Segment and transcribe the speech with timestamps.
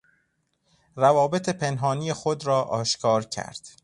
[0.95, 3.67] روابط پنهانی خود را آشکار کرد.